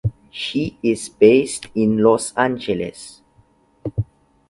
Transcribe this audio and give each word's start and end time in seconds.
She 0.31 0.79
is 0.81 1.09
based 1.09 1.67
in 1.75 1.99
Los 1.99 2.33
Angeles. 2.35 3.21